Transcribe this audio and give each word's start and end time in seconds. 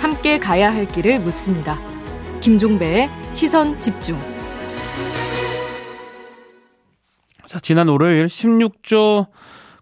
함께 0.00 0.38
가야 0.38 0.72
할 0.72 0.86
길을 0.86 1.20
묻습니다. 1.20 1.78
김종배의 2.40 3.08
시선 3.32 3.80
집중. 3.80 4.18
자, 7.46 7.58
지난 7.60 7.88
월요일 7.88 8.26
16조 8.26 9.26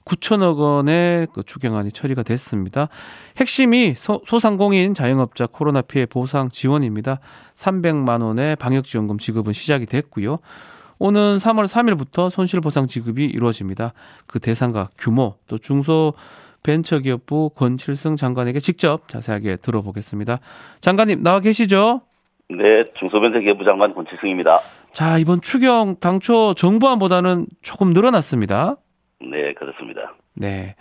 9천억 0.05 0.59
원의 0.59 1.27
그 1.35 1.43
추경안이 1.43 1.91
처리가 1.91 2.23
됐습니다. 2.23 2.89
핵심이 3.39 3.95
소, 3.97 4.23
소상공인 4.27 4.95
자영업자 4.95 5.47
코로나 5.47 5.83
피해 5.83 6.07
보상 6.07 6.49
지원입니다. 6.49 7.19
300만 7.57 8.23
원의 8.23 8.57
방역 8.57 8.85
지원금 8.85 9.19
지급은 9.19 9.53
시작이 9.53 9.87
됐고요. 9.87 10.39
오는 10.99 11.39
3월 11.39 11.67
3일부터 11.67 12.31
손실보상 12.31 12.87
지급이 12.87 13.25
이루어집니다. 13.27 13.93
그 14.27 14.41
대상과 14.41 14.91
규모 14.99 15.35
또 15.47 15.59
중소 15.59 16.15
벤처기업부 16.63 17.51
권칠승 17.55 18.17
장관에게 18.17 18.61
직접 18.61 19.07
자세하게 19.09 19.57
들어보겠습니다. 19.57 20.41
장관님 20.81 21.23
나와 21.23 21.41
계시죠? 21.41 22.01
네, 22.49 22.85
중소벤처기업부 22.95 23.65
장관 23.65 23.95
권칠승입니다. 23.95 24.61
자, 24.93 25.19
이번 25.19 25.41
추경 25.41 25.97
당초 26.01 26.55
정부안보다는 26.55 27.47
조금 27.63 27.93
늘어났습니다. 27.93 28.77
네, 29.21 29.53
그렇습니다. 29.55 30.15
네. 30.35 30.75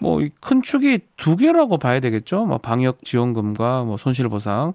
뭐 0.00 0.20
큰 0.40 0.62
축이 0.62 1.00
두 1.16 1.36
개라고 1.36 1.78
봐야 1.78 2.00
되겠죠. 2.00 2.46
뭐 2.46 2.58
방역 2.58 3.04
지원금과 3.04 3.84
뭐 3.84 3.96
손실 3.96 4.28
보상. 4.28 4.72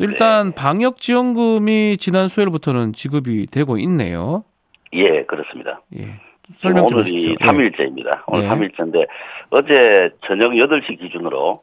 일단 0.00 0.48
네. 0.50 0.54
방역 0.54 0.98
지원금이 0.98 1.96
지난 1.98 2.28
수요일부터는 2.28 2.92
지급이 2.92 3.46
되고 3.46 3.76
있네요. 3.78 4.44
예, 4.92 5.24
그렇습니다. 5.24 5.80
예. 5.96 6.20
설명 6.58 6.86
좀 6.88 6.98
오늘이. 6.98 7.30
예. 7.30 7.34
3일째입니다. 7.34 8.22
오늘 8.26 8.48
네. 8.48 8.54
3일째인데 8.54 9.06
어제 9.50 10.10
저녁 10.26 10.52
8시 10.52 10.98
기준으로 10.98 11.62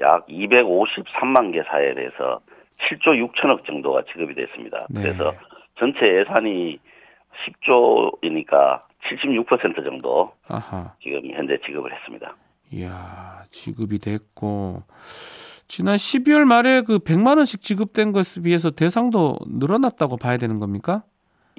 약 0.00 0.26
253만 0.26 1.52
개 1.52 1.62
사에 1.62 1.94
대해서 1.94 2.40
7조 2.88 3.32
6천억 3.32 3.64
정도가 3.66 4.02
지급이 4.12 4.34
됐습니다. 4.34 4.86
네. 4.90 5.02
그래서 5.02 5.34
전체 5.78 6.06
예산이 6.06 6.78
10조이니까 7.46 8.82
76% 9.08 9.84
정도 9.84 10.32
아하. 10.48 10.92
지금 11.02 11.22
현재 11.30 11.58
지급을 11.64 11.92
했습니다. 11.92 12.34
이야, 12.72 13.42
지급이 13.50 13.98
됐고 13.98 14.82
지난 15.70 15.94
12월 15.94 16.44
말에 16.44 16.82
그 16.82 16.98
100만 16.98 17.36
원씩 17.36 17.62
지급된 17.62 18.10
것에 18.10 18.42
비해서 18.42 18.72
대상도 18.72 19.38
늘어났다고 19.46 20.16
봐야 20.16 20.36
되는 20.36 20.58
겁니까? 20.58 21.04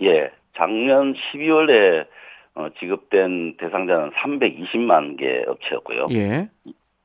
예, 0.02 0.30
작년 0.54 1.14
12월에 1.14 2.06
어, 2.56 2.68
지급된 2.78 3.56
대상자는 3.56 4.12
320만 4.12 5.18
개 5.18 5.44
업체였고요. 5.48 6.08
예. 6.12 6.50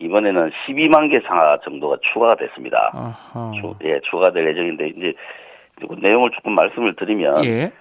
이번에는 0.01 0.51
12만 0.51 1.13
개 1.13 1.21
상하 1.21 1.61
정도가 1.61 1.99
추가가 2.13 2.35
됐습니다. 2.35 2.91
아하. 2.93 3.53
추, 3.61 3.77
예, 3.85 4.01
추가가 4.01 4.33
될 4.33 4.49
예정인데 4.49 4.89
이제 4.89 5.15
그 5.77 5.95
내용을 6.03 6.31
조금 6.33 6.57
말씀을 6.57 6.97
드리면 6.97 7.45
예. 7.45 7.73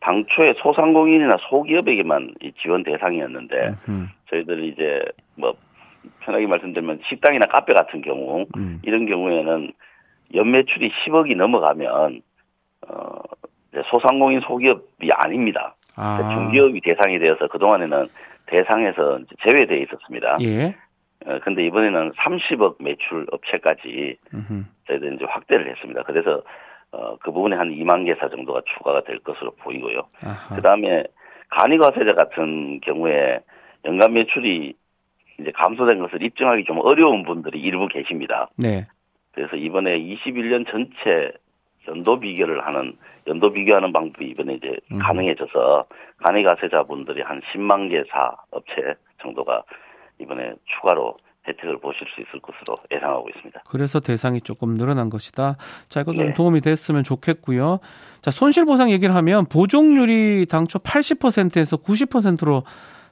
당초에 0.00 0.52
소상공인이나 0.58 1.38
소기업에게만 1.48 2.34
이 2.42 2.52
지원 2.60 2.82
대상이었는데 2.82 3.74
음흠. 3.88 4.06
저희들이 4.28 4.68
이제 4.68 5.02
뭐 5.36 5.54
편하게 6.20 6.46
말씀드리면 6.46 7.00
식당이나 7.08 7.46
카페 7.46 7.72
같은 7.72 8.02
경우 8.02 8.46
음. 8.56 8.80
이런 8.82 9.06
경우에는 9.06 9.72
연매출이 10.34 10.90
10억이 10.90 11.36
넘어가면 11.36 12.22
어 12.88 13.18
소상공인 13.90 14.40
소기업이 14.40 15.10
아닙니다. 15.12 15.74
아. 15.96 16.18
중기업이 16.34 16.80
대상이 16.80 17.18
되어서 17.18 17.48
그 17.48 17.58
동안에는 17.58 18.08
대상에서 18.46 19.18
이제 19.18 19.34
제외되어 19.44 19.78
있었습니다. 19.78 20.38
예. 20.42 20.74
어, 21.26 21.38
근데 21.42 21.64
이번에는 21.66 22.12
30억 22.12 22.82
매출 22.82 23.26
업체까지 23.30 24.16
음흠. 24.32 24.64
저희들이 24.88 25.16
이제 25.16 25.24
확대를 25.28 25.70
했습니다. 25.70 26.02
그래서 26.04 26.42
어, 26.92 27.16
그 27.18 27.30
부분에 27.30 27.56
한 27.56 27.70
2만 27.70 28.06
개사 28.06 28.28
정도가 28.28 28.62
추가가 28.74 29.02
될 29.02 29.18
것으로 29.20 29.52
보이고요. 29.60 30.02
그 30.54 30.62
다음에 30.62 31.04
간이과세자 31.50 32.14
같은 32.14 32.80
경우에 32.80 33.40
연간 33.84 34.12
매출이 34.12 34.74
이제 35.40 35.52
감소된 35.52 35.98
것을 36.00 36.22
입증하기 36.22 36.64
좀 36.64 36.78
어려운 36.80 37.24
분들이 37.24 37.60
일부 37.60 37.88
계십니다. 37.88 38.48
네. 38.56 38.86
그래서 39.32 39.56
이번에 39.56 39.98
21년 39.98 40.68
전체 40.68 41.32
연도 41.88 42.18
비교를 42.20 42.66
하는 42.66 42.96
연도 43.26 43.52
비교하는 43.52 43.92
방법이 43.92 44.26
이번에 44.28 44.54
이제 44.54 44.76
음. 44.92 44.98
가능해져서 44.98 45.86
간이 46.18 46.42
가세자분들이 46.42 47.22
한 47.22 47.40
10만 47.52 47.90
개사 47.90 48.36
업체 48.50 48.94
정도가 49.22 49.62
이번에 50.18 50.54
추가로 50.66 51.16
혜택을 51.48 51.78
보실 51.78 52.06
수 52.14 52.20
있을 52.20 52.40
것으로 52.40 52.76
예상하고 52.90 53.28
있습니다. 53.30 53.62
그래서 53.68 53.98
대상이 53.98 54.40
조금 54.42 54.76
늘어난 54.76 55.08
것이다. 55.08 55.56
자, 55.88 56.00
이거 56.00 56.12
좀 56.12 56.26
네. 56.26 56.34
도움이 56.34 56.60
됐으면 56.60 57.02
좋겠고요. 57.02 57.80
자, 58.20 58.30
손실 58.30 58.66
보상 58.66 58.90
얘기를 58.90 59.14
하면 59.14 59.46
보존률이 59.46 60.46
당초 60.50 60.78
80%에서 60.78 61.78
90%로 61.78 62.64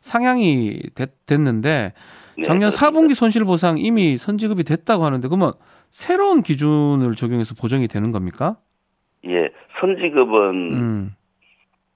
상향이 0.08 0.80
됐, 0.94 1.10
는데 1.28 1.92
네, 2.36 2.42
작년 2.44 2.70
그렇습니다. 2.70 2.90
4분기 2.90 3.14
손실 3.14 3.44
보상 3.44 3.78
이미 3.78 4.16
선지급이 4.16 4.64
됐다고 4.64 5.04
하는데 5.04 5.26
그러면 5.28 5.52
새로운 5.90 6.42
기준을 6.42 7.14
적용해서 7.14 7.54
보정이 7.54 7.88
되는 7.88 8.10
겁니까? 8.10 8.56
예, 9.26 9.50
선지급은 9.80 10.50
음. 10.72 11.14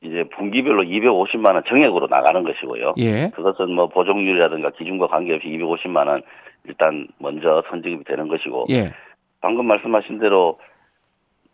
이제 0.03 0.25
분기별로 0.35 0.83
250만 0.83 1.55
원 1.55 1.63
정액으로 1.65 2.09
나가는 2.09 2.43
것이고요. 2.43 2.95
예. 2.99 3.31
그것은 3.35 3.73
뭐 3.73 3.89
보정률이라든가 3.89 4.71
기준과 4.71 5.07
관계없이 5.07 5.49
250만 5.49 6.09
원 6.09 6.23
일단 6.65 7.09
먼저 7.19 7.63
선지급이 7.71 8.05
되는 8.05 8.29
것이고 8.29 8.67
예. 8.71 8.93
방금 9.41 9.67
말씀하신 9.67 10.19
대로 10.19 10.59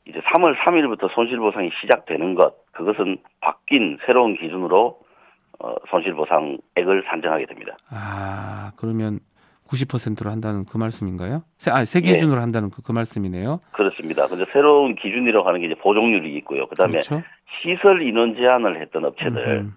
이제 0.06 0.20
3월 0.20 0.56
3일부터 0.56 1.12
손실보상이 1.12 1.70
시작되는 1.82 2.34
것 2.34 2.54
그것은 2.72 3.18
바뀐 3.40 3.98
새로운 4.06 4.36
기준으로 4.36 4.98
어, 5.60 5.74
손실보상액을 5.90 7.04
산정하게 7.08 7.46
됩니다. 7.46 7.76
아, 7.90 8.72
그러면 8.76 9.18
90%로 9.68 10.30
한다는 10.30 10.64
그 10.64 10.78
말씀인가요? 10.78 11.42
세, 11.56 11.70
아니, 11.70 11.84
세 11.84 12.00
예. 12.02 12.12
기준으로 12.12 12.40
한다는 12.40 12.70
그, 12.70 12.82
그 12.82 12.92
말씀이네요. 12.92 13.60
그렇습니다. 13.72 14.26
근데 14.26 14.44
새로운 14.52 14.94
기준이라고 14.94 15.46
하는 15.46 15.60
게 15.60 15.66
이제 15.66 15.74
보정률이 15.74 16.34
있고요. 16.38 16.66
그다음에 16.68 16.92
그렇죠. 16.92 17.22
시설 17.60 18.02
인원 18.02 18.34
제한을 18.34 18.80
했던 18.80 19.04
업체들의 19.04 19.58
음, 19.58 19.74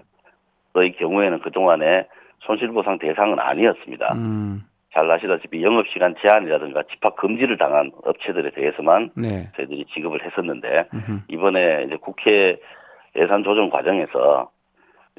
경우에는 0.73 1.39
그동안에 1.39 2.07
손실보상 2.39 2.99
대상은 2.99 3.39
아니었습니다. 3.39 4.13
음, 4.13 4.63
잘 4.93 5.09
아시다시피 5.09 5.63
영업시간 5.63 6.15
제한이라든가 6.21 6.83
집합 6.91 7.15
금지를 7.15 7.57
당한 7.57 7.91
업체들에 8.03 8.51
대해서만 8.51 9.11
네. 9.15 9.49
저희들이 9.55 9.85
지급을 9.93 10.25
했었는데 10.25 10.87
음흠. 10.93 11.19
이번에 11.29 11.85
이제 11.87 11.97
국회 11.97 12.59
예산 13.15 13.43
조정 13.43 13.69
과정에서 13.69 14.49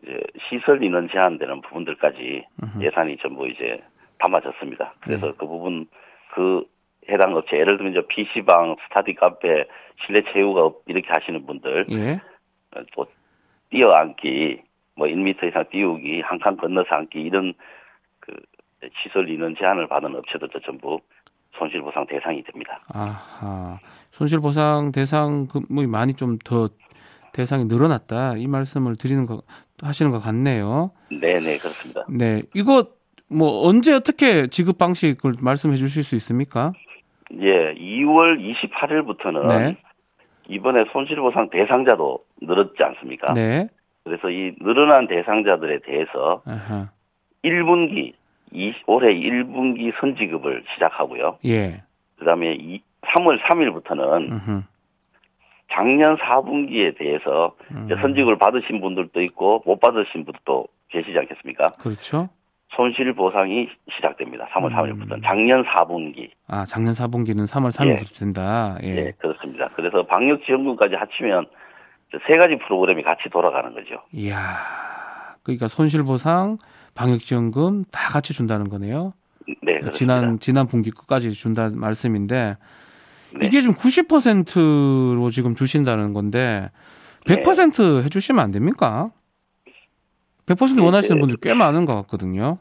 이제 0.02 0.20
시설 0.48 0.82
인원 0.82 1.08
제한되는 1.08 1.60
부분들까지 1.62 2.44
음흠. 2.62 2.82
예산이 2.84 3.16
전부 3.18 3.48
이제 3.48 3.80
담아졌습니다. 4.18 4.94
그래서 5.00 5.26
네. 5.26 5.32
그 5.38 5.46
부분 5.46 5.86
그 6.34 6.64
해당 7.08 7.34
업체 7.34 7.56
예를 7.58 7.76
들면 7.76 7.92
이제 7.92 8.06
PC방, 8.08 8.76
스타디 8.88 9.14
카페, 9.14 9.64
실내 10.04 10.22
체육업 10.32 10.82
이렇게 10.86 11.08
하시는 11.08 11.44
분들 11.46 11.86
예. 11.90 12.20
어, 12.76 12.82
또 12.94 13.06
뛰어앉기, 13.70 14.62
뭐 14.96 15.06
1m 15.06 15.48
이상 15.48 15.64
띄우기, 15.70 16.20
한 16.20 16.38
칸 16.38 16.56
건너서 16.56 16.94
앉기 16.94 17.20
이런 17.20 17.54
그 18.20 18.32
시설 19.02 19.28
인원 19.28 19.56
제한을 19.56 19.88
받은 19.88 20.14
업체들도 20.14 20.60
전부 20.60 21.00
손실보상 21.58 22.06
대상이 22.06 22.42
됩니다. 22.44 22.80
아하. 22.92 23.78
손실 24.12 24.40
보상 24.40 24.92
대상금이 24.92 25.86
많이 25.86 26.14
좀 26.14 26.38
더 26.44 26.68
대상이 27.32 27.64
늘어났다. 27.64 28.36
이 28.36 28.46
말씀을 28.46 28.96
드리는 28.96 29.26
거 29.26 29.42
하시는 29.82 30.10
것 30.10 30.20
같네요. 30.20 30.92
네, 31.10 31.38
네 31.40 31.58
그렇습니다. 31.58 32.04
네. 32.08 32.42
이거 32.54 32.86
뭐 33.28 33.66
언제 33.66 33.92
어떻게 33.92 34.46
지급 34.48 34.78
방식을 34.78 35.34
말씀해 35.40 35.76
주실 35.76 36.02
수 36.02 36.14
있습니까? 36.16 36.72
예, 37.40 37.74
2월 37.74 38.38
28일부터는 38.70 39.48
네. 39.48 39.76
이번에 40.48 40.84
손실보상 40.92 41.48
대상자도 41.50 42.24
늘었지 42.42 42.82
않습니까? 42.82 43.32
네. 43.32 43.68
그래서 44.04 44.30
이 44.30 44.52
늘어난 44.60 45.06
대상자들에 45.06 45.80
대해서 45.80 46.42
아하. 46.44 46.90
1분기 47.44 48.12
이, 48.52 48.74
올해 48.86 49.14
1분기 49.14 49.92
선지급을 49.98 50.64
시작하고요. 50.74 51.38
예. 51.46 51.82
그다음에 52.18 52.54
이, 52.54 52.82
3월 53.02 53.40
3일부터는 53.40 54.30
음흠. 54.30 54.62
작년 55.72 56.16
4분기에 56.16 56.96
대해서 56.98 57.54
음. 57.70 57.88
선지급을 58.00 58.38
받으신 58.38 58.80
분들도 58.80 59.20
있고 59.22 59.62
못 59.64 59.80
받으신 59.80 60.24
분들도 60.24 60.66
계시지 60.88 61.18
않겠습니까? 61.18 61.68
그렇죠. 61.80 62.28
손실 62.68 63.12
보상이 63.12 63.68
시작됩니다. 63.94 64.46
3월 64.48 64.66
음. 64.66 64.76
3일부터 64.76 65.22
작년 65.24 65.64
4분기. 65.64 66.30
아, 66.48 66.64
작년 66.66 66.94
4분기는 66.94 67.46
3월 67.46 67.70
3일부터 67.70 68.18
된다. 68.18 68.76
예. 68.82 68.88
예, 68.88 69.12
그렇습니다. 69.18 69.68
그래서 69.74 70.02
방역 70.04 70.44
지원금까지 70.44 70.94
합치면 70.94 71.46
세 72.26 72.36
가지 72.36 72.56
프로그램이 72.58 73.02
같이 73.02 73.28
돌아가는 73.30 73.72
거죠. 73.74 73.96
이야. 74.12 74.36
그러니까 75.42 75.68
손실 75.68 76.02
보상, 76.02 76.56
방역 76.94 77.20
지원금 77.20 77.84
다 77.90 78.12
같이 78.12 78.32
준다는 78.32 78.68
거네요. 78.68 79.14
네, 79.46 79.80
그렇습니다. 79.80 79.92
지난 79.92 80.38
지난 80.38 80.66
분기 80.66 80.90
끝까지 80.90 81.32
준다는 81.32 81.78
말씀인데 81.78 82.56
네. 83.34 83.46
이게 83.46 83.60
지금 83.60 83.74
90%로 83.74 85.30
지금 85.30 85.54
주신다는 85.54 86.12
건데 86.12 86.70
100% 87.26 88.02
해주시면 88.04 88.42
안 88.44 88.50
됩니까? 88.50 89.10
100% 90.46 90.76
네, 90.76 90.82
원하시는 90.82 91.16
네. 91.16 91.20
분들 91.20 91.36
꽤 91.40 91.54
많은 91.54 91.84
것 91.84 91.94
같거든요. 92.02 92.58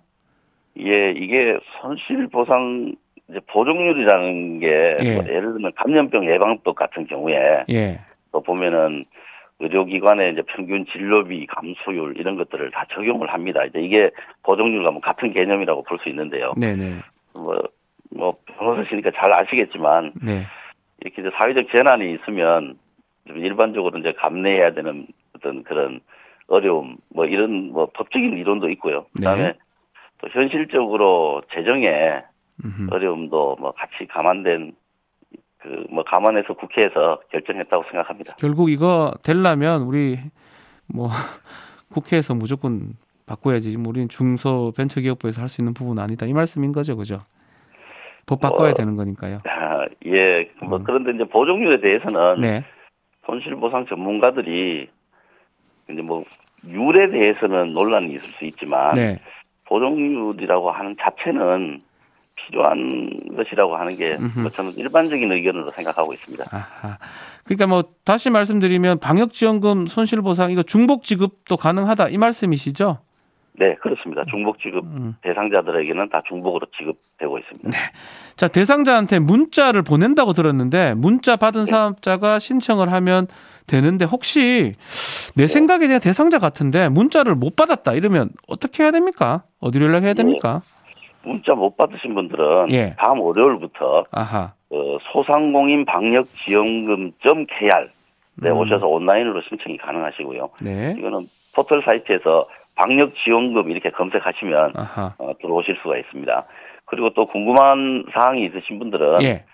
예, 0.79 1.11
이게 1.11 1.57
손실 1.81 2.27
보상 2.27 2.93
이제 3.29 3.39
보정률이라는 3.47 4.59
게 4.59 4.97
예. 5.01 5.15
뭐 5.15 5.23
예를 5.27 5.53
들면 5.53 5.71
감염병 5.75 6.29
예방법 6.29 6.75
같은 6.75 7.07
경우에 7.07 7.65
예, 7.69 7.99
또 8.31 8.41
보면은 8.41 9.05
의료기관의 9.59 10.33
이제 10.33 10.41
평균 10.47 10.85
진료비 10.85 11.45
감소율 11.47 12.15
이런 12.17 12.35
것들을 12.37 12.71
다 12.71 12.85
적용을 12.93 13.31
합니다. 13.31 13.63
이제 13.65 13.79
이게 13.79 14.09
보정률과 14.43 14.91
뭐 14.91 15.01
같은 15.01 15.33
개념이라고 15.33 15.83
볼 15.83 15.99
수 15.99 16.09
있는데요. 16.09 16.53
네네, 16.57 16.95
뭐, 17.33 17.61
뭐 18.09 18.35
변호사시니까 18.57 19.11
잘 19.15 19.31
아시겠지만 19.33 20.13
네, 20.21 20.43
이렇게 21.01 21.21
이제 21.21 21.31
사회적 21.35 21.67
재난이 21.71 22.13
있으면 22.15 22.77
좀 23.27 23.37
일반적으로 23.37 23.97
이제 23.99 24.13
감내해야 24.13 24.73
되는 24.73 25.07
어떤 25.35 25.63
그런 25.63 25.99
어려움 26.47 26.97
뭐 27.09 27.25
이런 27.25 27.71
뭐 27.71 27.89
법적인 27.93 28.37
이론도 28.37 28.69
있고요. 28.71 29.05
그다음에 29.15 29.43
네. 29.43 29.53
또 30.19 30.27
현실적으로 30.29 31.41
음흠. 32.63 32.87
어려움도 32.91 33.57
뭐 33.59 33.71
같이 33.71 34.07
감안된 34.07 34.73
그 35.59 35.85
뭐 35.91 36.03
감안해서 36.03 36.53
국회에서 36.55 37.21
결정했다고 37.31 37.83
생각합니다. 37.91 38.35
결국 38.39 38.71
이거 38.71 39.13
되려면 39.23 39.83
우리 39.83 40.19
뭐 40.87 41.09
국회에서 41.93 42.33
무조건 42.33 42.95
바꿔야지. 43.25 43.75
우리는 43.77 44.09
중소벤처기업부에서 44.09 45.41
할 45.41 45.49
수 45.49 45.61
있는 45.61 45.73
부분은 45.73 46.01
아니다. 46.01 46.25
이 46.25 46.33
말씀인 46.33 46.71
거죠, 46.71 46.95
그죠? 46.97 47.21
법 48.25 48.39
바꿔야 48.41 48.69
뭐, 48.69 48.73
되는 48.73 48.95
거니까요. 48.95 49.41
아, 49.45 49.85
예, 50.05 50.49
뭐 50.61 50.77
음. 50.77 50.83
그런데 50.83 51.11
이제 51.11 51.23
보정률에 51.23 51.81
대해서는 51.81 52.41
네, 52.41 52.63
손실보상 53.25 53.85
전문가들이 53.87 54.89
이제 55.89 56.01
뭐 56.01 56.23
율에 56.67 57.09
대해서는 57.09 57.73
논란이 57.73 58.13
있을 58.13 58.29
수 58.33 58.45
있지만 58.45 58.95
네, 58.95 59.19
보정률이라고 59.65 60.71
하는 60.71 60.95
자체는 60.99 61.81
필요한 62.35 63.35
것이라고 63.35 63.75
하는 63.75 63.95
게 63.95 64.15
음흠. 64.15 64.39
뭐 64.39 64.49
저는 64.49 64.73
일반적인 64.73 65.31
의견으로 65.31 65.69
생각하고 65.69 66.13
있습니다. 66.13 66.45
아하. 66.51 66.97
그러니까 67.43 67.67
뭐 67.67 67.83
다시 68.03 68.29
말씀드리면 68.29 68.99
방역지원금 68.99 69.85
손실보상 69.85 70.51
이거 70.51 70.63
중복 70.63 71.03
지급도 71.03 71.57
가능하다 71.57 72.09
이 72.09 72.17
말씀이시죠? 72.17 72.99
네, 73.53 73.75
그렇습니다. 73.75 74.23
중복 74.29 74.59
지급 74.59 74.85
음. 74.85 75.15
대상자들에게는 75.21 76.09
다 76.09 76.21
중복으로 76.27 76.67
지급되고 76.77 77.37
있습니다. 77.37 77.69
자 78.37 78.47
대상자한테 78.47 79.19
문자를 79.19 79.81
보낸다고 79.83 80.33
들었는데 80.33 80.93
문자 80.95 81.35
받은 81.35 81.65
사업자가 81.65 82.39
신청을 82.39 82.91
하면 82.91 83.27
되는데 83.67 84.05
혹시 84.05 84.73
내 85.35 85.47
생각에 85.47 85.87
대한 85.87 86.01
대상자 86.01 86.39
같은데 86.39 86.89
문자를 86.89 87.35
못 87.35 87.55
받았다 87.55 87.93
이러면 87.93 88.29
어떻게 88.47 88.83
해야 88.83 88.91
됩니까? 88.91 89.43
어디로 89.59 89.85
연락해야 89.85 90.13
됩니까? 90.13 90.61
문자 91.23 91.53
못 91.53 91.77
받으신 91.77 92.15
분들은 92.15 92.71
예. 92.71 92.95
다음 92.97 93.19
월요일부터 93.19 94.05
아하. 94.11 94.53
어, 94.71 94.97
소상공인 95.11 95.85
방역 95.85 96.25
지원금.kr 96.37 97.89
네, 98.35 98.49
음. 98.49 98.57
오셔서 98.57 98.87
온라인으로 98.87 99.41
신청이 99.41 99.77
가능하시고요. 99.77 100.49
네. 100.61 100.95
이거는 100.97 101.27
포털 101.55 101.83
사이트에서 101.83 102.47
방역 102.75 103.13
지원금 103.23 103.69
이렇게 103.69 103.89
검색하시면. 103.89 104.73
어, 105.17 105.33
들어오실 105.41 105.77
수가 105.81 105.97
있습니다. 105.97 106.45
그리고 106.85 107.11
또 107.13 107.25
궁금한 107.25 108.05
사항이 108.13 108.45
있으신 108.45 108.79
분들은 108.79 109.23
예. 109.23 109.45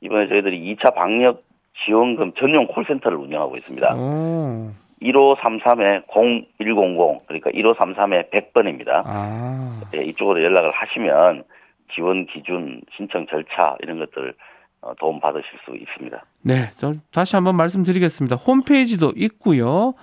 이번에 0.00 0.28
저희들이 0.28 0.76
2차 0.76 0.94
방역 0.94 1.42
지원금 1.84 2.32
전용 2.34 2.66
콜센터를 2.68 3.18
운영하고 3.18 3.56
있습니다. 3.56 3.94
오. 3.96 4.70
1533에 5.02 6.04
0100 6.06 7.26
그러니까 7.26 7.50
1533에 7.50 8.30
100번입니다. 8.30 9.02
아. 9.04 9.80
예, 9.94 10.02
이쪽으로 10.04 10.42
연락을 10.42 10.70
하시면 10.70 11.44
지원 11.94 12.26
기준, 12.26 12.80
신청 12.96 13.26
절차 13.26 13.76
이런 13.80 13.98
것들 13.98 14.34
어, 14.80 14.94
도움 14.98 15.20
받으실 15.20 15.48
수 15.64 15.74
있습니다. 15.74 16.22
네, 16.42 16.70
저 16.76 16.92
다시 17.12 17.36
한번 17.36 17.56
말씀드리겠습니다. 17.56 18.36
홈페이지도 18.36 19.12
있고요. 19.16 19.94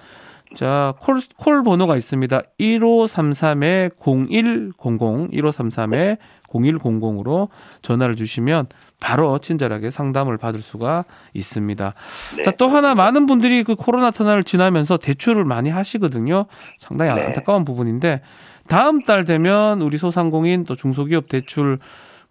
자, 0.56 0.94
콜, 1.00 1.21
콜 1.38 1.63
번호가 1.63 1.98
있습니다. 1.98 2.42
1533에 2.59 3.92
0100, 3.98 4.77
1533에 4.77 6.18
0100으로 6.48 7.50
전화를 7.81 8.15
주시면 8.15 8.68
바로 9.00 9.39
친절하게 9.39 9.89
상담을 9.89 10.38
받을 10.38 10.62
수가 10.62 11.06
있습니다. 11.33 11.94
네. 12.38 12.44
자, 12.44 12.51
또 12.51 12.68
하나 12.68 12.94
많은 12.94 13.25
분들이 13.25 13.63
그 13.63 13.75
코로나 13.75 14.12
터널을 14.12 14.44
지나면서 14.44 14.98
대출을 14.98 15.45
많이 15.45 15.69
하시거든요. 15.69 16.45
상당히 16.80 17.13
네. 17.13 17.25
안타까운 17.27 17.65
부분인데 17.65 18.21
다음 18.68 19.03
달 19.03 19.25
되면 19.25 19.81
우리 19.81 19.98
소상공인 19.98 20.65
또 20.65 20.75
중소기업 20.75 21.30
대출 21.30 21.80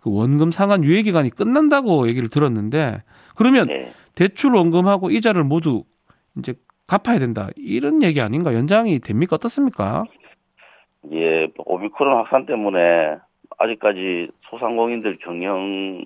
그 0.00 0.10
원금 0.12 0.50
상환 0.52 0.84
유예 0.84 1.02
기간이 1.02 1.30
끝난다고 1.30 2.08
얘기를 2.08 2.28
들었는데 2.28 3.02
그러면 3.34 3.66
네. 3.66 3.92
대출 4.14 4.54
원금하고 4.54 5.10
이자를 5.10 5.44
모두 5.44 5.84
이제 6.38 6.54
갚아야 6.90 7.20
된다. 7.20 7.48
이런 7.56 8.02
얘기 8.02 8.20
아닌가? 8.20 8.52
연장이 8.52 8.98
됩니까? 8.98 9.36
어떻습니까? 9.36 10.02
예, 11.12 11.46
오미크론 11.58 12.16
확산 12.16 12.46
때문에 12.46 13.16
아직까지 13.58 14.28
소상공인들 14.50 15.18
경영 15.22 16.02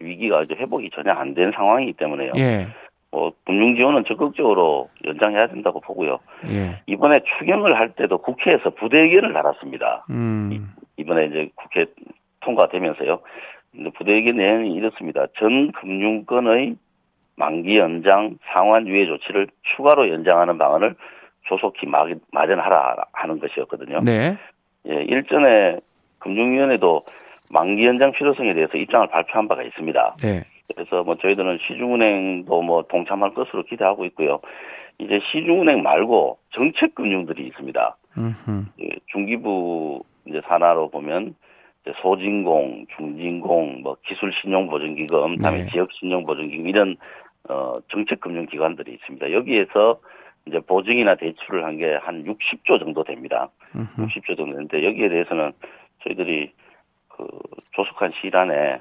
위기가 0.00 0.38
아주 0.38 0.54
회복이 0.54 0.88
전혀 0.94 1.12
안 1.12 1.34
된 1.34 1.52
상황이기 1.52 1.92
때문에요. 1.94 2.32
예. 2.38 2.68
뭐 3.10 3.32
금융 3.44 3.74
지원은 3.74 4.04
적극적으로 4.06 4.88
연장해야 5.04 5.48
된다고 5.48 5.80
보고요. 5.80 6.18
예. 6.48 6.80
이번에 6.86 7.20
추경을 7.38 7.78
할 7.78 7.90
때도 7.94 8.18
국회에서 8.18 8.70
부대의견을 8.70 9.34
달았습니다. 9.34 10.06
음. 10.08 10.72
이번에 10.96 11.26
이제 11.26 11.50
국회 11.56 11.84
통과되면서요. 12.40 13.20
부대의견 13.98 14.36
내용이 14.36 14.72
이렇습니다. 14.74 15.26
전 15.38 15.72
금융권의 15.72 16.76
만기 17.40 17.78
연장 17.78 18.36
상환 18.52 18.86
유예 18.86 19.06
조치를 19.06 19.48
추가로 19.74 20.10
연장하는 20.10 20.58
방안을 20.58 20.94
조속히 21.46 21.86
마- 21.86 22.04
마련하라 22.32 22.96
하는 23.12 23.40
것이었거든요. 23.40 24.00
네. 24.04 24.36
예, 24.86 24.94
일전에 25.04 25.78
금융위원회도 26.18 27.02
만기 27.48 27.86
연장 27.86 28.12
필요성에 28.12 28.52
대해서 28.52 28.76
입장을 28.76 29.06
발표한 29.08 29.48
바가 29.48 29.62
있습니다. 29.62 30.12
네. 30.22 30.42
그래서 30.68 31.02
뭐 31.02 31.16
저희들은 31.16 31.58
시중은행도 31.66 32.62
뭐 32.62 32.82
동참할 32.82 33.32
것으로 33.34 33.62
기대하고 33.64 34.04
있고요. 34.06 34.40
이제 34.98 35.18
시중은행 35.32 35.82
말고 35.82 36.38
정책 36.50 36.94
금융들이 36.94 37.46
있습니다. 37.46 37.96
음흠. 38.18 38.64
예, 38.82 38.88
중기부 39.06 40.02
이제 40.26 40.42
산하로 40.46 40.90
보면 40.90 41.34
소진공, 42.02 42.84
중진공, 42.96 43.80
뭐 43.82 43.96
기술신용보증기금, 44.06 45.36
그다음에 45.36 45.64
네. 45.64 45.70
지역신용보증기금 45.70 46.68
이런 46.68 46.96
어 47.48 47.78
정책금융기관들이 47.88 48.92
있습니다. 48.94 49.32
여기에서 49.32 50.00
이제 50.46 50.60
보증이나 50.60 51.14
대출을 51.16 51.64
한게한 51.64 52.24
60조 52.24 52.78
정도 52.78 53.04
됩니다. 53.04 53.48
음흠. 53.74 54.06
60조 54.06 54.36
정도 54.36 54.52
되는데 54.52 54.84
여기에 54.84 55.08
대해서는 55.08 55.52
저희들이 56.04 56.52
그 57.08 57.26
조속한 57.72 58.12
시일 58.20 58.36
안에 58.36 58.80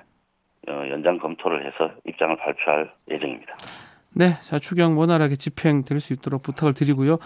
어, 0.67 0.83
연장 0.89 1.17
검토를 1.17 1.65
해서 1.65 1.91
입장을 2.05 2.35
발표할 2.37 2.91
예정입니다. 3.09 3.55
네. 4.13 4.33
자, 4.43 4.59
추경 4.59 4.97
원활하게 4.97 5.35
집행될 5.35 5.99
수 5.99 6.13
있도록 6.13 6.41
부탁을 6.43 6.73
드리고요. 6.73 7.17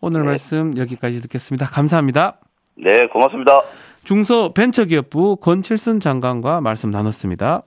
오늘 0.00 0.20
네. 0.20 0.26
말씀 0.26 0.76
여기까지 0.76 1.22
듣겠습니다. 1.22 1.66
감사합니다. 1.66 2.38
네, 2.74 3.06
고맙습니다. 3.06 3.62
중소벤처기업부 4.04 5.36
권칠순 5.36 6.00
장관과 6.00 6.60
말씀 6.60 6.90
나눴습니다. 6.90 7.62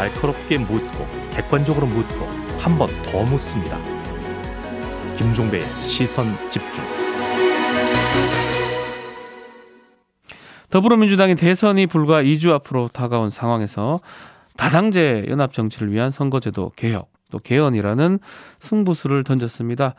날카롭게 0.00 0.56
묻고 0.58 1.06
객관적으로 1.30 1.86
묻고 1.86 2.24
한 2.58 2.78
번 2.78 2.88
더 3.02 3.22
묻습니다. 3.22 3.78
김종배의 5.16 5.64
시선 5.82 6.26
집중. 6.50 6.82
더불어민주당의 10.70 11.34
대선이 11.34 11.86
불과 11.86 12.22
2주 12.22 12.50
앞으로 12.52 12.88
다가온 12.92 13.28
상황에서 13.28 14.00
다당제 14.56 15.26
연합 15.28 15.52
정치를 15.52 15.92
위한 15.92 16.10
선거제도 16.10 16.72
개혁 16.76 17.10
또 17.30 17.38
개헌이라는 17.38 18.20
승부수를 18.60 19.24
던졌습니다. 19.24 19.94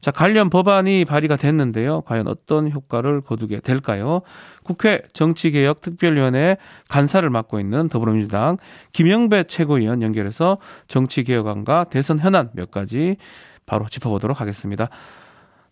자, 0.00 0.10
관련 0.10 0.50
법안이 0.50 1.04
발의가 1.04 1.36
됐는데요. 1.36 2.02
과연 2.02 2.28
어떤 2.28 2.70
효과를 2.70 3.20
거두게 3.20 3.60
될까요? 3.60 4.22
국회 4.62 5.02
정치개혁 5.12 5.80
특별위원회 5.80 6.56
간사를 6.88 7.28
맡고 7.28 7.60
있는 7.60 7.88
더불어민주당 7.88 8.58
김영배 8.92 9.44
최고위원 9.44 10.02
연결해서 10.02 10.58
정치개혁안과 10.88 11.84
대선 11.84 12.18
현안 12.18 12.50
몇 12.54 12.70
가지 12.70 13.16
바로 13.64 13.86
짚어보도록 13.86 14.40
하겠습니다. 14.40 14.88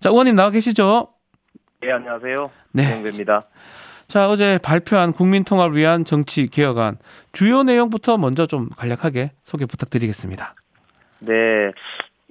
자, 0.00 0.11
의원님 0.11 0.35
나와 0.35 0.50
계시죠? 0.50 1.09
네, 1.81 1.93
안녕하세요. 1.93 2.50
네. 2.73 2.85
김영배입니다. 2.85 3.47
자, 4.07 4.28
어제 4.28 4.59
발표한 4.59 5.12
국민통합을 5.12 5.76
위한 5.76 6.04
정치 6.04 6.47
개혁안 6.47 6.99
주요 7.33 7.62
내용부터 7.62 8.19
먼저 8.19 8.47
좀 8.47 8.69
간략하게 8.76 9.33
소개 9.45 9.66
부탁드리겠습니다. 9.66 10.54
네, 11.21 11.33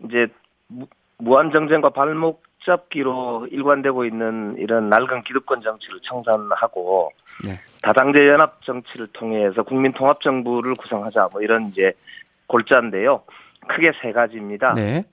이제 0.06 0.28
무, 1.24 1.30
무한 1.30 1.51
정쟁과 1.51 1.89
발목 1.89 2.44
잡기로 2.65 3.48
일관되고 3.51 4.06
있는 4.06 4.56
이런 4.58 4.89
낡은 4.89 5.24
기득권 5.24 5.62
정치를 5.62 6.00
청산하고 6.03 7.12
네. 7.44 7.60
다당제 7.82 8.27
연합 8.27 8.62
정치를 8.63 9.08
통해서 9.08 9.63
국민 9.63 9.92
통합 9.94 10.22
정부를 10.22 10.75
구성하자 10.75 11.30
뭐 11.32 11.42
이런 11.42 11.68
이제 11.68 11.94
골자인데요. 12.48 13.24
크게 13.68 13.92
세 14.01 14.12
가지입니다. 14.12 14.74
네. 14.74 15.06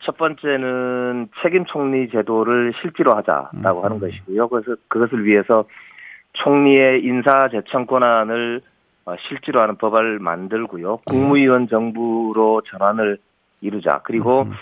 첫 0.00 0.16
번째는 0.16 1.28
책임 1.42 1.64
총리 1.64 2.08
제도를 2.10 2.72
실제로 2.80 3.14
하자라고 3.16 3.80
음. 3.80 3.84
하는 3.84 4.00
것이고요. 4.00 4.48
그래서 4.48 4.76
그것을 4.88 5.24
위해서 5.24 5.64
총리의 6.34 7.04
인사 7.04 7.48
제청 7.48 7.86
권한을 7.86 8.60
어, 9.06 9.14
실제로 9.28 9.60
하는 9.60 9.76
법을 9.76 10.18
만들고요. 10.18 10.98
국무위원 11.06 11.68
정부로 11.68 12.62
전환을 12.66 13.18
이루자. 13.60 14.00
그리고 14.04 14.42
음. 14.42 14.52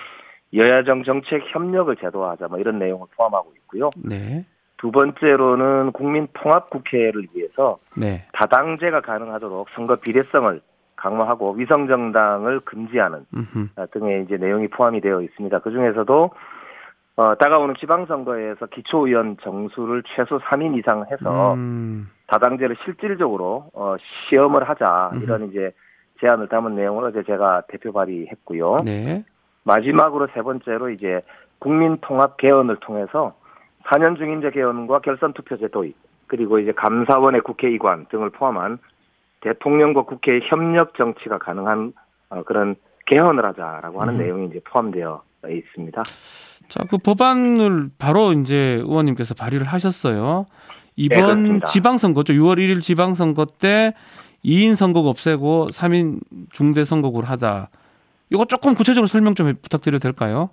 여야정 0.55 1.05
정책 1.05 1.43
협력을 1.47 1.95
제도화하자. 1.97 2.49
뭐 2.49 2.59
이런 2.59 2.79
내용을 2.79 3.07
포함하고 3.17 3.53
있고요. 3.57 3.91
네. 3.97 4.45
두 4.77 4.91
번째로는 4.91 5.93
국민 5.93 6.29
통합 6.35 6.71
국회를 6.71 7.27
위해서 7.33 7.79
네. 7.97 8.27
다당제가 8.33 9.01
가능하도록 9.01 9.69
선거 9.75 9.97
비례성을 9.97 10.61
강화하고 10.97 11.53
위성 11.53 11.87
정당을 11.87 12.61
금지하는 12.61 13.27
음흠. 13.35 13.69
아, 13.77 13.87
등의 13.87 14.25
이제 14.25 14.37
내용이 14.37 14.69
포함이 14.69 15.01
되어 15.01 15.23
있습니다. 15.23 15.59
그 15.61 15.71
중에서도 15.71 16.31
어, 17.17 17.35
다가오는 17.37 17.77
지방선거에서 17.79 18.67
기초의원 18.67 19.37
정수를 19.43 20.03
최소 20.17 20.39
3인 20.41 20.77
이상 20.79 21.05
해서 21.11 21.55
음. 21.55 22.11
다당제를 22.27 22.77
실질적으로 22.85 23.67
어, 23.73 23.97
시험을 24.29 24.69
하자 24.69 25.11
음흠. 25.15 25.23
이런 25.23 25.49
이제 25.51 25.73
제안을 26.21 26.49
담은 26.49 26.75
내용을 26.75 27.05
어제 27.05 27.23
제가 27.23 27.63
대표 27.69 27.93
발의했고요. 27.93 28.79
네. 28.85 29.25
마지막으로 29.65 30.29
세 30.35 30.43
번째로 30.43 30.91
이제 30.91 31.23
국민 31.59 31.99
통합 32.01 32.37
개헌을 32.37 32.77
통해서 32.81 33.35
4년 33.87 34.17
중인제 34.17 34.51
개헌과 34.51 35.01
결선 35.01 35.33
투표제 35.33 35.69
도입 35.69 35.97
그리고 36.27 36.59
이제 36.59 36.73
감사원의 36.73 37.43
국회 37.43 37.71
이관 37.71 38.07
등을 38.07 38.31
포함한 38.31 38.79
대통령과 39.41 40.03
국회의 40.03 40.41
협력 40.45 40.95
정치가 40.95 41.39
가능한 41.39 41.93
어, 42.31 42.43
그런 42.45 42.77
개헌을 43.07 43.45
하자라고 43.45 44.01
하는 44.01 44.15
음. 44.15 44.19
내용이 44.19 44.47
이제 44.47 44.61
포함되어 44.65 45.23
있습니다. 45.49 46.03
자, 46.69 46.85
그 46.91 46.97
법안을 46.97 47.91
바로 47.99 48.33
이제 48.33 48.81
의원님께서 48.83 49.35
발의를 49.35 49.67
하셨어요. 49.67 50.47
이번 50.97 51.59
네. 51.59 51.61
지방선거죠. 51.67 52.33
6월 52.33 52.57
1일 52.57 52.81
지방선거 52.81 53.47
때 53.61 53.95
2인 54.45 54.77
선거구 54.77 55.09
없애고 55.09 55.69
3인 55.73 56.21
중대 56.53 56.85
선거구를 56.85 57.29
하자. 57.29 57.69
이거 58.31 58.45
조금 58.47 58.75
구체적으로 58.75 59.07
설명 59.07 59.35
좀 59.35 59.53
부탁드려도 59.61 59.99
될까요? 60.01 60.51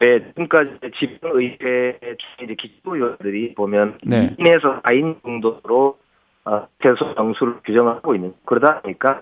네, 0.00 0.18
지금까지 0.28 0.72
지방의회 0.98 1.98
이제 2.42 2.54
기초의원들이 2.54 3.54
보면 3.54 3.98
네. 4.04 4.34
2인에서 4.38 4.82
4인 4.82 5.22
정도로 5.22 5.98
어, 6.46 6.66
최소 6.82 7.14
정수를 7.14 7.60
규정하고 7.64 8.14
있는 8.14 8.34
그러다 8.44 8.80
보니까 8.82 9.20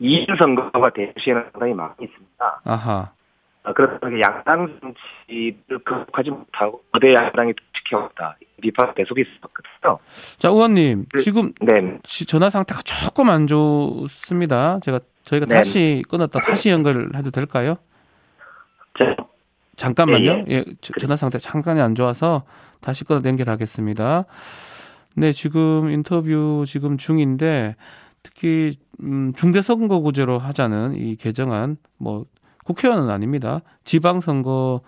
2인 0.00 0.38
선거가 0.38 0.90
대시에는 0.90 1.44
상당히 1.52 1.74
많이 1.74 1.92
있습니다. 2.00 2.60
아하. 2.64 3.10
어, 3.64 3.72
그러다 3.74 3.98
보니까 3.98 4.28
양당 4.28 4.78
정치를 4.80 5.78
극복하지 5.84 6.30
못하고 6.30 6.82
거대 6.92 7.12
양당이 7.14 7.52
지켜왔다. 7.76 8.36
비판 8.62 8.94
계속 8.94 9.18
있었거든요. 9.18 9.98
자, 10.38 10.48
의원님. 10.48 11.06
그- 11.12 11.20
지금 11.20 11.52
네, 11.60 11.98
시- 12.04 12.24
전화 12.26 12.48
상태가 12.48 12.80
조금 12.82 13.28
안 13.28 13.46
좋습니다. 13.48 14.78
제가 14.80 15.00
저희가 15.22 15.46
네. 15.46 15.54
다시 15.54 16.02
끊었다 16.08 16.40
다시 16.40 16.70
연결해도 16.70 17.30
될까요? 17.30 17.76
제- 18.98 19.16
잠깐만요. 19.76 20.44
예, 20.48 20.52
예, 20.52 20.64
저- 20.80 20.92
전화 21.00 21.16
상태 21.16 21.38
잠깐이 21.38 21.80
안 21.80 21.94
좋아서 21.94 22.44
다시 22.80 23.04
끊어 23.04 23.20
연결하겠습니다. 23.24 24.24
네, 25.14 25.32
지금 25.32 25.90
인터뷰 25.90 26.64
지금 26.66 26.96
중인데 26.98 27.76
특히 28.22 28.76
음, 29.02 29.32
중대선거구제로 29.34 30.38
하자는 30.38 30.94
이 30.96 31.16
개정안 31.16 31.76
뭐 31.98 32.24
국회의원은 32.64 33.10
아닙니다. 33.10 33.60
지방선거 33.84 34.80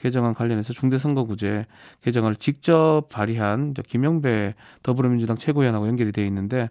개정안 0.00 0.34
관련해서 0.34 0.72
중대선거구제 0.72 1.66
개정안을 2.02 2.36
직접 2.36 3.02
발의한 3.10 3.74
저 3.76 3.82
김영배 3.82 4.54
더불어민주당 4.82 5.36
최고위원하고 5.36 5.86
연결이 5.86 6.10
되어 6.10 6.24
있는데 6.24 6.70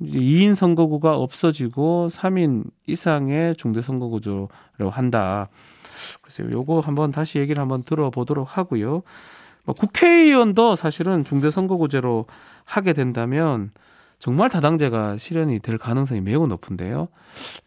이제 0.00 0.18
2인 0.18 0.54
선거구가 0.54 1.16
없어지고 1.16 2.08
3인 2.10 2.64
이상의 2.86 3.56
중대 3.56 3.80
선거구제로 3.80 4.48
한다. 4.90 5.48
글쎄요, 6.22 6.50
요거 6.52 6.80
한번 6.80 7.12
다시 7.12 7.38
얘기를 7.38 7.60
한번 7.60 7.82
들어보도록 7.84 8.56
하고요. 8.56 9.02
뭐 9.64 9.74
국회의원도 9.74 10.76
사실은 10.76 11.24
중대 11.24 11.50
선거구제로 11.50 12.26
하게 12.64 12.92
된다면 12.92 13.70
정말 14.18 14.50
다당제가 14.50 15.18
실현이 15.18 15.60
될 15.60 15.78
가능성이 15.78 16.20
매우 16.20 16.46
높은데요. 16.46 17.08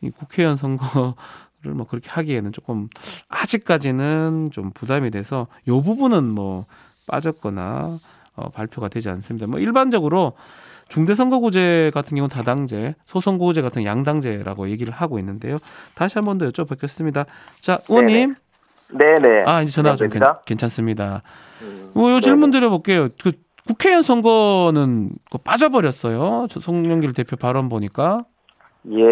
이 0.02 0.10
국회의원 0.10 0.58
선거 0.58 1.16
를 1.64 1.74
뭐 1.74 1.88
그렇게 1.88 2.10
하기에는 2.10 2.52
조금 2.52 2.88
아직까지는 3.30 4.52
좀 4.52 4.72
부담이 4.72 5.12
돼서 5.12 5.48
요 5.68 5.82
부분은 5.82 6.24
뭐 6.24 6.66
빠졌거나 7.08 7.98
어, 8.36 8.50
발표가 8.50 8.90
되지 8.90 9.10
않습니다. 9.10 9.48
뭐 9.48 9.60
일반적으로 9.60 10.34
중대선거구제 10.90 11.92
같은 11.94 12.16
경우는 12.16 12.30
다당제, 12.34 12.96
소선거구제 13.06 13.62
같은 13.62 13.84
양당제라고 13.86 14.70
얘기를 14.70 14.94
하고 14.94 15.20
있는데요. 15.20 15.58
다시 15.96 16.18
한 16.18 16.26
번 16.26 16.38
더 16.38 16.48
여쭤뵙겠습니다. 16.50 17.26
자, 17.62 17.80
의원님. 17.90 18.36
네네. 18.90 19.44
아, 19.46 19.62
이제 19.64 19.72
전화 19.72 19.96
좀 19.96 20.10
괜. 20.10 20.22
괜찮습니다. 20.46 21.22
음, 21.62 21.92
뭐, 21.94 22.12
요 22.12 22.20
질문. 22.22 22.52
드려볼게요. 22.52 23.10
그 23.22 23.34
국회의원 23.68 24.02
선거는 24.04 25.10
그 25.30 25.38
빠져버렸어요. 25.40 26.48
저 26.50 26.60
송영길 26.62 27.14
대표 27.14 27.36
발언 27.36 27.68
보니까. 27.68 28.24
예. 28.92 29.04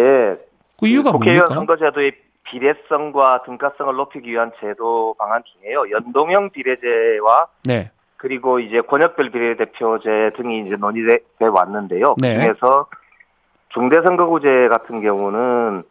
그 0.78 0.86
이유가 0.86 1.12
국회의원 1.12 1.48
뭡니까? 1.48 1.54
선거제도의 1.54 2.12
비례성과 2.44 3.42
등가성을 3.44 3.94
높이기 3.96 4.30
위한 4.30 4.52
제도 4.60 5.14
방안 5.18 5.42
중에요. 5.44 5.90
연동형 5.90 6.50
비례제와 6.50 7.48
네. 7.64 7.90
그리고 8.16 8.58
이제 8.58 8.80
권역별 8.80 9.30
비례대표제 9.30 10.32
등이 10.36 10.66
이제 10.66 10.76
논의돼 10.76 11.18
왔는데요. 11.40 12.16
네. 12.18 12.34
그중에서 12.36 12.86
중대선거구제 13.70 14.68
같은 14.68 15.02
경우는 15.02 15.82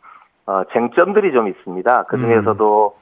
어, 0.48 0.63
쟁점들이 0.74 1.32
좀 1.34 1.48
있습니다. 1.48 2.03
그 2.03 2.17
중에서도 2.17 2.98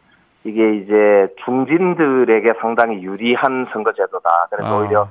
이게 0.46 0.75
이제 0.75 1.34
중진들에게 1.46 2.53
상당히 2.60 3.01
유리한 3.01 3.68
선거제도다. 3.72 4.48
그래서 4.50 4.68
아. 4.68 4.80
오히려 4.80 5.08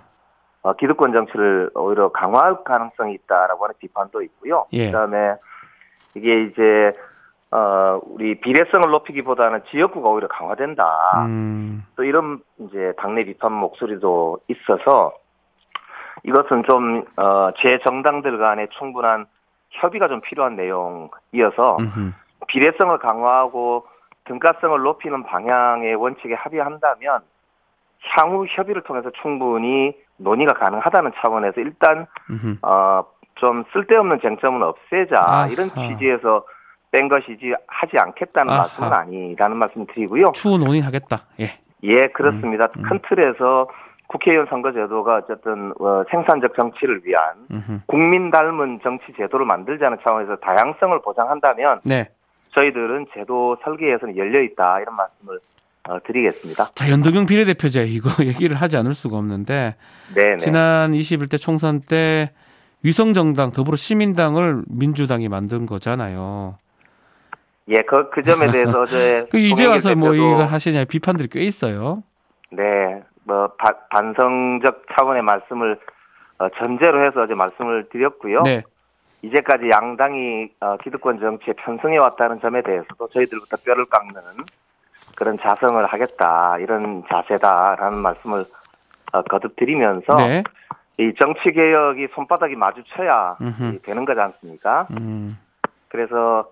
어, 0.62 0.75
기득권 0.75 1.12
정치를 1.12 1.71
오히려 1.75 2.11
강화할 2.11 2.64
가능성이 2.64 3.14
있다라고 3.14 3.64
하는 3.64 3.75
비판도 3.78 4.23
있고요. 4.23 4.66
예. 4.73 4.87
그다음에 4.87 5.35
이게 6.14 6.45
이제 6.45 6.92
어, 7.52 8.00
우리 8.06 8.40
비례성을 8.40 8.88
높이기보다는 8.90 9.61
지역구가 9.71 10.09
오히려 10.09 10.26
강화된다. 10.26 11.23
음, 11.26 11.85
또 11.97 12.04
이런 12.04 12.40
이제 12.59 12.94
당내 12.97 13.25
비판 13.25 13.52
목소리도 13.52 14.38
있어서 14.49 15.12
이것은 16.25 16.62
좀, 16.66 17.04
어, 17.16 17.50
제 17.59 17.78
정당들 17.85 18.38
간에 18.38 18.68
충분한 18.78 19.26
협의가 19.71 20.09
좀 20.09 20.23
필요한 20.23 20.56
내용이어서 20.56 21.76
음흠. 21.78 22.12
비례성을 22.49 22.99
강화하고 22.99 23.87
등가성을 24.25 24.80
높이는 24.80 25.23
방향의 25.23 25.94
원칙에 25.94 26.35
합의한다면 26.35 27.21
향후 28.16 28.47
협의를 28.49 28.82
통해서 28.82 29.11
충분히 29.21 29.94
논의가 30.16 30.54
가능하다는 30.54 31.12
차원에서 31.16 31.61
일단 31.61 32.06
음흠. 32.30 32.56
어, 32.62 33.04
좀 33.35 33.64
쓸데없는 33.73 34.21
쟁점은 34.21 34.62
없애자 34.62 35.16
아하. 35.18 35.47
이런 35.49 35.68
취지에서 35.71 36.44
뺀 36.92 37.08
것이지 37.08 37.54
하지 37.66 37.99
않겠다는 37.99 38.52
아하. 38.52 38.61
말씀은 38.62 38.92
아니라는 38.92 39.56
말씀 39.56 39.87
드리고요. 39.87 40.32
추후 40.32 40.58
논의하겠다. 40.58 41.22
예. 41.40 41.46
예, 41.84 42.06
그렇습니다. 42.08 42.68
음, 42.76 42.80
음. 42.80 42.82
큰 42.88 43.00
틀에서 43.08 43.68
국회의원 44.06 44.46
선거 44.49 44.72
제도가 44.72 45.16
어쨌든 45.16 45.72
어, 45.80 46.04
생산적 46.11 46.54
정치를 46.54 47.00
위한 47.04 47.34
음흠. 47.50 47.80
국민 47.87 48.30
닮은 48.30 48.80
정치 48.82 49.06
제도를 49.16 49.46
만들자는 49.46 49.99
차원에서 50.04 50.37
다양성을 50.37 51.00
보장한다면 51.02 51.80
네. 51.82 52.08
저희들은 52.54 53.06
제도 53.14 53.56
설계에서는 53.64 54.18
열려 54.18 54.42
있다 54.42 54.80
이런 54.80 54.94
말씀을 54.94 55.40
어, 55.88 55.99
드리겠습니다. 56.06 56.72
자, 56.75 56.90
연동형 56.90 57.25
비례대표제 57.25 57.84
이거 57.84 58.11
얘기를 58.22 58.54
하지 58.54 58.76
않을 58.76 58.92
수가 58.92 59.16
없는데 59.16 59.75
네, 60.14 60.22
네. 60.32 60.37
지난 60.37 60.92
21대 60.92 61.40
총선 61.40 61.80
때 61.80 62.32
위성정당 62.84 63.52
더불어 63.52 63.76
시민당을 63.76 64.64
민주당이 64.68 65.28
만든 65.28 65.64
거잖아요. 65.64 66.58
예, 67.69 67.83
그, 67.83 68.11
그 68.11 68.23
점에 68.23 68.49
대해서 68.49 68.83
어제 68.83 69.26
그 69.31 69.38
이제 69.38 69.66
와서 69.66 69.95
뭐 69.95 70.14
이걸 70.14 70.47
하시냐 70.47 70.85
비판들이 70.85 71.28
꽤 71.31 71.40
있어요. 71.42 72.02
네, 72.50 73.02
뭐 73.25 73.49
바- 73.59 73.76
반성적 73.90 74.85
차원의 74.95 75.23
말씀을 75.23 75.78
어, 76.38 76.49
전제로 76.59 77.04
해서 77.07 77.23
어제 77.23 77.35
말씀을 77.35 77.88
드렸고요. 77.90 78.42
네. 78.42 78.62
이제까지 79.23 79.71
양당이 79.71 80.49
어, 80.61 80.76
기득권 80.78 81.21
정치에 81.21 81.54
편승해 81.54 81.97
왔다는 81.99 82.40
점에 82.40 82.62
대해서도 82.62 83.09
저희들부터 83.09 83.59
뼈를 83.64 83.85
깎는 83.85 84.14
그런 85.16 85.38
자성을 85.38 85.85
하겠다 85.87 86.59
이런 86.59 87.04
자세다라는 87.09 87.99
말씀을 87.99 88.45
어, 89.12 89.23
거듭 89.23 89.54
드리면서 89.57 90.16
네. 90.16 90.42
이 90.99 91.12
정치 91.19 91.52
개혁이 91.52 92.09
손바닥이 92.14 92.57
마주쳐야 92.57 93.37
음흠. 93.40 93.75
이 93.76 93.83
되는 93.83 94.04
거지 94.04 94.21
않습니까? 94.21 94.88
음. 94.99 95.38
그래서 95.88 96.50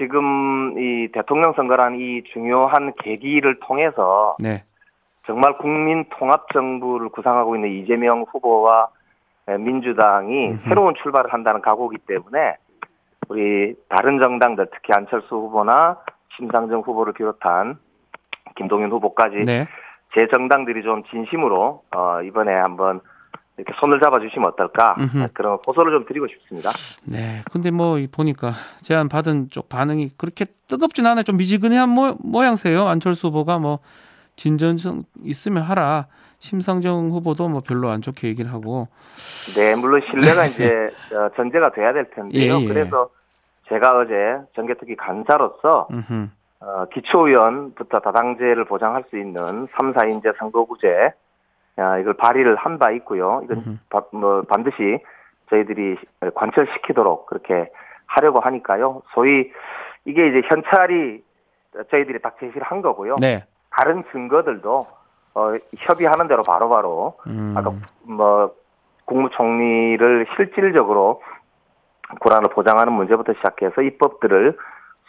지금 0.00 0.78
이 0.78 1.08
대통령 1.12 1.52
선거란 1.52 2.00
이 2.00 2.22
중요한 2.32 2.94
계기를 3.02 3.60
통해서 3.60 4.34
네. 4.38 4.64
정말 5.26 5.58
국민 5.58 6.06
통합 6.08 6.50
정부를 6.52 7.10
구상하고 7.10 7.54
있는 7.54 7.70
이재명 7.70 8.24
후보와 8.30 8.88
민주당이 9.46 10.48
음흠. 10.52 10.68
새로운 10.68 10.94
출발을 11.02 11.32
한다는 11.32 11.60
각오이기 11.60 11.98
때문에 12.06 12.56
우리 13.28 13.74
다른 13.90 14.18
정당들 14.18 14.68
특히 14.72 14.94
안철수 14.94 15.34
후보나 15.34 15.98
심상정 16.36 16.80
후보를 16.80 17.12
비롯한 17.12 17.78
김동연 18.56 18.90
후보까지 18.90 19.36
네. 19.44 19.66
제 20.16 20.26
정당들이 20.32 20.82
좀 20.82 21.04
진심으로 21.04 21.82
어, 21.94 22.22
이번에 22.22 22.54
한번 22.54 23.00
이렇게 23.60 23.74
손을 23.78 24.00
잡아주시면 24.00 24.48
어떨까 24.48 24.96
음흠. 24.98 25.28
그런 25.34 25.58
호소를 25.66 25.92
좀 25.92 26.06
드리고 26.06 26.26
싶습니다. 26.28 26.70
네. 27.04 27.42
근데 27.52 27.70
뭐이 27.70 28.06
보니까 28.08 28.52
제안 28.80 29.08
받은 29.08 29.50
쪽 29.50 29.68
반응이 29.68 30.12
그렇게 30.16 30.46
뜨겁진 30.66 31.06
않아요. 31.06 31.22
좀 31.22 31.36
미지근해한 31.36 31.88
모, 31.88 32.16
모양새요. 32.20 32.88
안철수 32.88 33.28
후보가 33.28 33.58
뭐 33.58 33.80
진전성 34.36 35.04
있으면 35.22 35.62
하라. 35.62 36.06
심상정 36.38 37.10
후보도 37.10 37.48
뭐 37.48 37.60
별로 37.60 37.90
안 37.90 38.00
좋게 38.00 38.28
얘기를 38.28 38.50
하고. 38.50 38.88
네, 39.54 39.74
물론 39.76 40.00
신뢰가 40.08 40.46
이제 40.48 40.90
어, 41.12 41.28
전제가 41.36 41.72
돼야 41.72 41.92
될 41.92 42.10
텐데요. 42.10 42.56
예, 42.56 42.60
예. 42.62 42.66
그래서 42.66 43.10
제가 43.68 43.98
어제 43.98 44.38
정개특위 44.56 44.96
간사로서 44.96 45.88
음흠. 45.90 46.28
어, 46.60 46.86
기초의원부터 46.94 48.00
다당제를 48.00 48.64
보장할 48.64 49.04
수 49.10 49.18
있는 49.18 49.68
3, 49.76 49.92
4인제 49.92 50.38
선거구제 50.38 50.88
아, 50.88 51.12
이걸 52.00 52.14
발의를 52.14 52.56
한 52.56 52.78
바 52.78 52.90
있고요. 52.92 53.40
이건. 53.44 53.78
바- 53.90 54.02
뭐 54.12 54.42
반드시 54.42 54.98
저희들이 55.50 55.96
관철시키도록 56.34 57.26
그렇게 57.26 57.70
하려고 58.06 58.40
하니까요. 58.40 59.02
소위 59.12 59.50
이게 60.04 60.28
이제 60.28 60.42
현찰이 60.48 61.22
저희들이 61.90 62.20
딱 62.20 62.38
제시를 62.40 62.62
한 62.62 62.82
거고요. 62.82 63.16
네. 63.20 63.44
다른 63.70 64.02
증거들도 64.12 64.86
어, 65.34 65.52
협의하는 65.78 66.26
대로 66.28 66.42
바로바로 66.42 67.16
음. 67.28 67.54
아까 67.56 67.72
뭐 68.02 68.52
국무총리를 69.04 70.26
실질적으로 70.36 71.22
고란을 72.20 72.48
보장하는 72.50 72.92
문제부터 72.92 73.34
시작해서 73.34 73.82
입법들을 73.82 74.56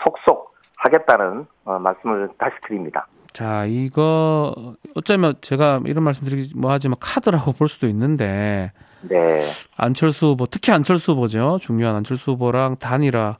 속속 0.03 0.53
하겠다는 0.77 1.45
어, 1.65 1.79
말씀을 1.79 2.29
다시 2.37 2.55
드립니다. 2.67 3.07
자, 3.33 3.65
이거 3.65 4.75
어쩌면 4.95 5.35
제가 5.41 5.81
이런 5.85 6.03
말씀 6.03 6.25
드리기 6.25 6.53
뭐 6.57 6.71
하지만 6.71 6.97
카드라고 6.99 7.53
볼 7.57 7.69
수도 7.69 7.87
있는데 7.87 8.71
네. 9.01 9.39
안철수 9.77 10.27
후보, 10.27 10.45
특히 10.45 10.71
안철수 10.71 11.13
후보죠. 11.13 11.57
중요한 11.61 11.95
안철수 11.95 12.31
후보랑 12.31 12.77
단일화 12.77 13.37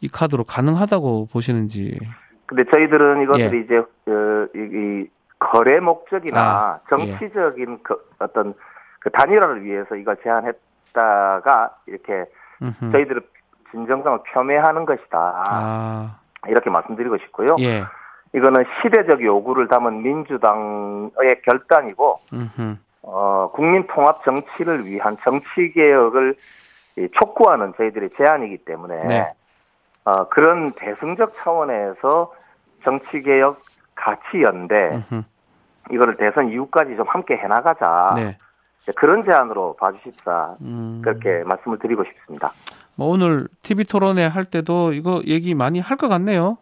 이 0.00 0.08
카드로 0.08 0.44
가능하다고 0.44 1.28
보시는지. 1.32 1.98
근데 2.46 2.64
저희들은 2.70 3.22
이것들이 3.22 3.58
예. 3.58 3.60
이제 3.62 3.76
어, 3.76 4.46
이, 4.54 4.58
이 4.58 5.08
거래 5.38 5.80
목적이나 5.80 6.40
아, 6.40 6.80
정치적인 6.88 7.78
그 7.82 7.96
어떤 8.18 8.54
그 9.00 9.10
단일화를 9.10 9.64
위해서 9.64 9.94
이걸 9.94 10.16
제안했다가 10.22 11.76
이렇게 11.86 12.24
음흠. 12.62 12.92
저희들은 12.92 13.20
진정성을 13.70 14.20
표명하는 14.32 14.84
것이다. 14.84 15.44
아, 15.48 16.18
이렇게 16.48 16.70
말씀드리고 16.70 17.18
싶고요. 17.18 17.56
예. 17.60 17.84
이거는 18.34 18.64
시대적 18.82 19.22
요구를 19.22 19.68
담은 19.68 20.02
민주당의 20.02 21.40
결단이고 21.44 22.20
음흠. 22.32 22.76
어, 23.02 23.50
국민 23.54 23.86
통합 23.86 24.24
정치를 24.24 24.86
위한 24.86 25.16
정치 25.22 25.72
개혁을 25.72 26.34
이 26.96 27.08
촉구하는 27.18 27.74
저희들의 27.76 28.10
제안이기 28.16 28.58
때문에 28.64 29.04
네. 29.04 29.32
어, 30.04 30.28
그런 30.28 30.72
대승적 30.72 31.34
차원에서 31.42 32.32
정치 32.82 33.22
개혁 33.22 33.62
가치 33.94 34.42
연대. 34.42 35.02
이거를 35.90 36.16
대선 36.16 36.48
이후까지 36.50 36.96
좀 36.96 37.06
함께 37.08 37.36
해나가자 37.36 38.14
네. 38.16 38.36
그런 38.96 39.24
제안으로 39.24 39.76
봐주십사 39.78 40.56
음. 40.62 41.00
그렇게 41.04 41.42
말씀을 41.44 41.78
드리고 41.78 42.04
싶습니다. 42.04 42.52
뭐 42.96 43.08
오늘 43.08 43.48
TV 43.62 43.84
토론회 43.84 44.26
할 44.26 44.44
때도 44.46 44.92
이거 44.92 45.20
얘기 45.26 45.54
많이 45.54 45.78
할 45.80 45.96
것 45.98 46.08
같네요. 46.08 46.56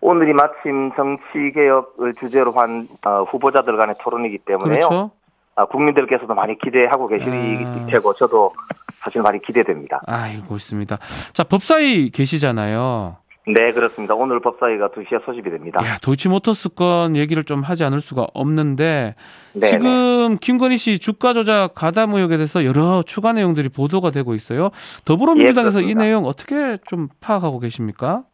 오늘이 0.00 0.32
마침 0.32 0.92
정치 0.96 1.52
개혁을 1.54 2.14
주제로 2.14 2.52
한 2.52 2.88
어, 3.06 3.22
후보자들 3.24 3.76
간의 3.76 3.96
토론이기 4.00 4.38
때문에요. 4.38 4.88
그렇죠? 4.88 5.10
아, 5.56 5.66
국민들께서도 5.66 6.34
많이 6.34 6.58
기대하고 6.58 7.06
계실 7.08 7.28
아. 7.28 7.86
테고 7.86 8.14
저도 8.14 8.50
사실 8.94 9.20
많이 9.20 9.40
기대됩니다. 9.42 10.00
아이고 10.06 10.56
있습니다. 10.56 10.98
자, 11.32 11.44
법사위 11.44 12.10
계시잖아요. 12.10 13.16
네, 13.46 13.72
그렇습니다. 13.72 14.14
오늘 14.14 14.40
법사위가 14.40 14.88
2시에 14.88 15.24
소집이 15.24 15.50
됩니다. 15.50 15.84
야, 15.84 15.98
도이치모터스 16.02 16.70
건 16.70 17.16
얘기를 17.16 17.42
좀 17.44 17.62
하지 17.62 17.84
않을 17.84 18.00
수가 18.00 18.26
없는데 18.34 19.14
네, 19.54 19.60
네. 19.60 19.66
지금 19.70 20.36
김건희 20.38 20.76
씨 20.76 20.98
주가 20.98 21.32
조작 21.32 21.74
가담 21.74 22.14
의혹에 22.14 22.36
대해서 22.36 22.64
여러 22.64 23.02
추가 23.02 23.32
내용들이 23.32 23.70
보도가 23.70 24.10
되고 24.10 24.34
있어요. 24.34 24.70
더불어민주당에서 25.04 25.82
예, 25.82 25.88
이. 25.88 25.94
내용 25.94 26.26
어떻게 26.26 26.78
좀 26.86 27.08
파악하고 27.20 27.58
계십니까? 27.58 28.24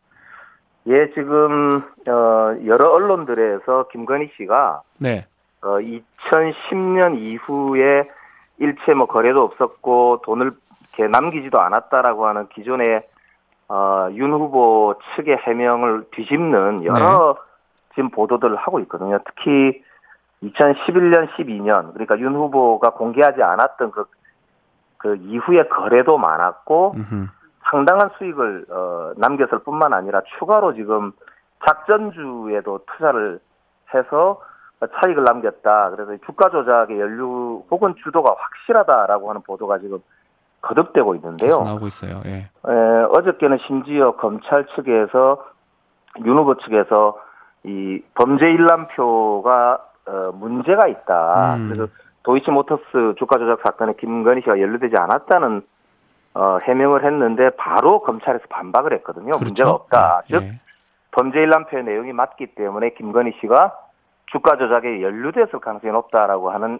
예, 0.89 1.11
지금 1.15 1.83
어, 2.07 2.47
여러 2.65 2.91
언론들에서 2.91 3.89
김건희 3.89 4.31
씨가 4.37 4.83
네. 4.99 5.27
어, 5.63 5.79
2010년 5.79 7.19
이후에 7.19 8.09
일체 8.59 8.95
뭐 8.95 9.07
거래도 9.07 9.43
없었고 9.43 10.23
돈을 10.25 10.53
이렇게 10.97 11.11
남기지도 11.11 11.61
않았다라고 11.61 12.27
하는 12.27 12.49
기존의 12.49 13.03
어, 13.69 14.09
윤 14.13 14.33
후보 14.33 14.95
측의 15.17 15.39
해명을 15.39 16.07
뒤집는 16.13 16.85
여러 16.85 17.37
지금 17.95 18.11
보도들을 18.11 18.55
하고 18.57 18.79
있거든요. 18.81 19.19
특히 19.25 19.83
2011년, 20.43 21.29
12년 21.31 21.93
그러니까 21.95 22.19
윤 22.21 22.35
후보가 22.35 22.91
공개하지 22.91 23.43
않았던 23.43 23.91
그, 23.91 24.05
그 24.99 25.17
이후에 25.17 25.65
거래도 25.65 26.17
많았고 26.17 26.95
음흠. 26.97 27.27
상당한 27.71 28.11
수익을 28.19 28.67
어, 28.71 29.13
남겼을 29.17 29.61
뿐만 29.61 29.93
아니라 29.93 30.23
추가로 30.39 30.75
지금 30.75 31.13
작전주에도 31.67 32.81
투자를 32.87 33.41
해서 33.95 34.41
차익을 35.01 35.25
남겼다. 35.25 35.91
그래서 35.91 36.17
주가 36.27 36.51
조작의 36.51 37.01
연루 37.01 37.65
혹은 37.71 37.95
주도가 38.03 38.35
확실하다라고 38.37 39.31
하는 39.31 39.41
보도가 39.43 39.79
지금 39.79 40.01
거듭되고 40.61 41.15
있는데요. 41.17 41.63
나오고 41.63 41.87
있어요. 41.87 42.21
예. 42.27 42.49
에, 42.69 43.03
어저께는 43.11 43.59
심지어 43.67 44.13
검찰 44.17 44.67
측에서 44.75 45.45
윤 46.25 46.37
후보 46.37 46.57
측에서 46.57 47.19
이 47.65 48.03
범죄 48.15 48.51
일람표가 48.51 49.79
어, 50.07 50.31
문제가 50.35 50.87
있다. 50.87 51.55
음. 51.57 51.73
그래서 51.73 51.93
도이치모터스 52.23 53.15
주가 53.19 53.39
조작 53.39 53.61
사건에 53.63 53.95
김건희 53.99 54.43
씨가 54.43 54.61
연루되지 54.61 54.97
않았다는 54.97 55.63
어, 56.37 56.59
해명을 56.63 57.03
했는데 57.03 57.49
바로 57.57 58.03
검찰에서 58.03 58.45
반박을 58.51 58.93
했거든요. 58.95 59.39
그렇죠. 59.39 59.45
문제가 59.45 59.71
없다. 59.71 60.23
예. 60.31 60.39
즉 60.39 60.45
범죄 61.11 61.39
일람표의 61.39 61.85
내용이 61.85 62.13
맞기 62.13 62.49
때문에 62.49 62.91
김건희 62.91 63.33
씨가 63.41 63.75
주가 64.27 64.59
조작에 64.59 65.01
연루됐을 65.01 65.61
가능성이 65.61 65.95
높다라고 65.95 66.51
하는 66.51 66.79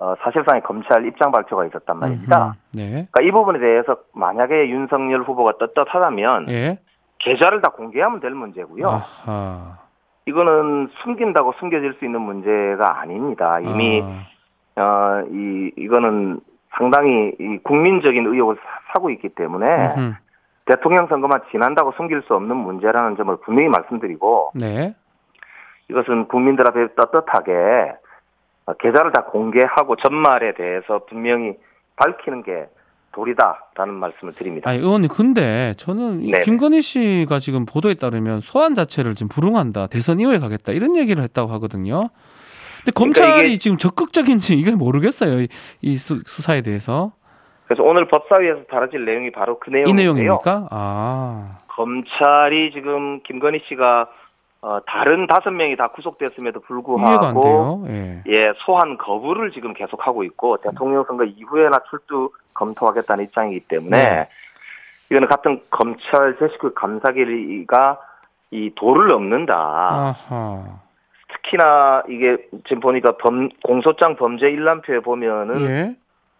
어, 0.00 0.16
사실상의 0.20 0.62
검찰 0.62 1.06
입장 1.06 1.30
발표가 1.30 1.64
있었단 1.64 1.96
말입니다. 1.96 2.56
네. 2.72 2.88
그러니까 2.90 3.22
이 3.22 3.30
부분에 3.30 3.60
대해서 3.60 3.98
만약에 4.14 4.68
윤석열 4.68 5.22
후보가 5.22 5.58
떳떳하다면 5.58 6.50
예. 6.50 6.78
계좌를 7.18 7.60
다 7.60 7.68
공개하면 7.68 8.18
될 8.18 8.32
문제고요. 8.32 8.88
아하. 8.88 9.78
이거는 10.26 10.88
숨긴다고 11.02 11.52
숨겨질 11.60 11.94
수 12.00 12.04
있는 12.04 12.20
문제가 12.20 12.98
아닙니다. 12.98 13.60
이미 13.60 14.02
아. 14.74 14.80
어, 14.80 15.24
이 15.30 15.70
이거는 15.76 16.40
상당히 16.78 17.32
이 17.38 17.58
국민적인 17.62 18.26
의혹을 18.26 18.56
사- 18.56 18.62
사고 18.94 19.10
있기 19.10 19.30
때문에 19.30 19.66
음흠. 19.96 20.14
대통령 20.64 21.06
선거만 21.08 21.40
지난다고 21.50 21.92
숨길 21.96 22.22
수 22.26 22.34
없는 22.34 22.56
문제라는 22.56 23.16
점을 23.16 23.36
분명히 23.44 23.68
말씀드리고 23.68 24.52
네. 24.54 24.94
이것은 25.90 26.28
국민들 26.28 26.66
앞에 26.68 26.94
떳떳하게 26.94 27.92
어, 28.66 28.72
계좌를 28.74 29.10
다 29.12 29.24
공개하고 29.24 29.96
전말에 29.96 30.54
대해서 30.54 31.04
분명히 31.08 31.54
밝히는 31.96 32.42
게 32.44 32.66
도리다라는 33.12 33.92
말씀을 33.94 34.32
드립니다. 34.34 34.70
아니, 34.70 34.78
의원님, 34.78 35.10
근데 35.10 35.74
저는 35.76 36.22
이 36.22 36.30
네네. 36.30 36.44
김건희 36.44 36.80
씨가 36.80 37.40
지금 37.40 37.66
보도에 37.66 37.94
따르면 37.94 38.40
소환 38.40 38.74
자체를 38.74 39.14
지금 39.16 39.28
불응한다. 39.28 39.88
대선 39.88 40.18
이후에 40.20 40.38
가겠다. 40.38 40.72
이런 40.72 40.96
얘기를 40.96 41.22
했다고 41.22 41.52
하거든요. 41.54 42.08
근데 42.84 42.92
그러니까 42.94 43.22
검찰이 43.22 43.48
이게- 43.50 43.58
지금 43.58 43.76
적극적인지 43.78 44.54
이걸 44.58 44.76
모르겠어요. 44.76 45.42
이, 45.42 45.48
이 45.80 45.96
수, 45.96 46.22
사에 46.26 46.62
대해서. 46.62 47.12
그래서 47.66 47.82
오늘 47.84 48.06
법사위에서 48.06 48.64
다뤄질 48.64 49.04
내용이 49.04 49.30
바로 49.30 49.58
그이 49.58 49.72
내용인데요. 49.72 50.12
내용입니까? 50.14 50.68
아. 50.70 51.58
검찰이 51.68 52.72
지금 52.72 53.20
김건희 53.22 53.60
씨가 53.66 54.08
어, 54.60 54.78
다른 54.86 55.26
다섯 55.26 55.50
명이 55.50 55.76
다 55.76 55.88
구속됐음에도 55.88 56.60
불구하고 56.60 57.42
돼요. 57.42 57.84
예. 57.88 58.22
예 58.28 58.52
소환 58.58 58.96
거부를 58.96 59.50
지금 59.50 59.72
계속하고 59.74 60.22
있고 60.24 60.58
대통령 60.58 61.04
선거 61.04 61.24
이후에나 61.24 61.80
출두 61.90 62.30
검토하겠다는 62.54 63.24
입장이기 63.24 63.60
때문에 63.66 63.96
네. 63.98 64.28
이거는 65.10 65.26
같은 65.28 65.60
검찰 65.70 66.36
제19 66.36 66.74
감사기가 66.74 67.98
이 68.52 68.70
도를 68.76 69.08
넘는다. 69.08 69.54
아하. 70.28 70.81
특히나 71.42 72.04
이게 72.08 72.36
지금 72.66 72.80
보니까 72.80 73.16
범, 73.16 73.48
공소장 73.62 74.16
범죄 74.16 74.48
일람표에 74.48 75.00
보면은 75.00 75.60
예. 75.68 75.96